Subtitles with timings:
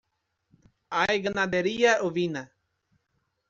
[0.89, 2.43] Hay ganadería ovina.